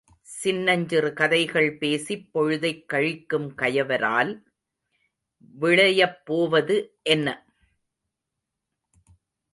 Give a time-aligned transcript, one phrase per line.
[0.27, 4.43] சின்னஞ்சிறு கதைகள் பேசிப் பொழுதைக் கழிக்கும் கயவரால்
[5.55, 6.77] விளையப் போவது
[7.03, 7.27] என்ன?